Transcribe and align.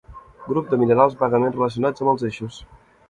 Grup 0.45 0.71
de 0.71 0.79
minerals 0.83 1.15
vagament 1.21 1.53
relacionats 1.59 2.05
amb 2.07 2.13
els 2.15 2.27
eixos. 2.31 2.59